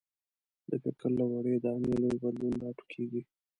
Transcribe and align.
د 0.69 0.71
فکر 0.83 1.09
له 1.19 1.25
وړې 1.31 1.55
دانې 1.65 1.93
لوی 2.01 2.15
بدلون 2.23 2.53
راټوکېږي. 2.63 3.21